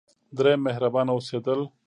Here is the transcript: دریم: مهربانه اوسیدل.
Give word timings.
دریم: 0.37 0.59
مهربانه 0.67 1.11
اوسیدل. 1.13 1.61